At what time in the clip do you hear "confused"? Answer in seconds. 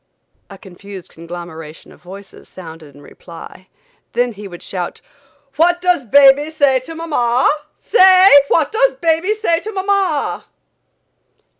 0.57-1.11